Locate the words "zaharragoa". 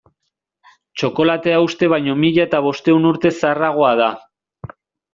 3.39-3.97